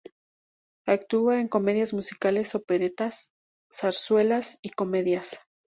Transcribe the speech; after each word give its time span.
Actúa 0.87 1.39
en 1.39 1.47
comedias 1.47 1.93
musicales, 1.93 2.55
operetas, 2.55 3.29
zarzuelas 3.71 4.57
y 4.63 4.71
comedias. 4.71 5.41